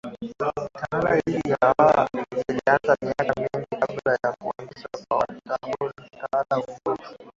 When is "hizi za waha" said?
1.25-2.07